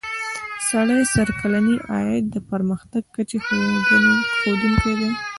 سړي 0.69 0.99
سر 1.13 1.27
کلنی 1.41 1.77
عاید 1.91 2.25
د 2.31 2.37
پرمختګ 2.51 3.03
کچې 3.15 3.37
ښودونکی 4.39 4.93
دی. 4.99 5.11